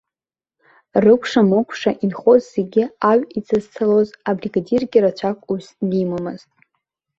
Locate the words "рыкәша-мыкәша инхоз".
1.03-2.41